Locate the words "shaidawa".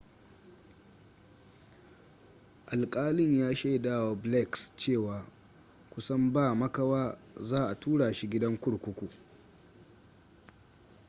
3.55-4.15